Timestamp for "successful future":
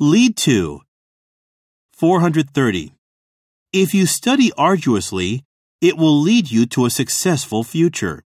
6.90-8.22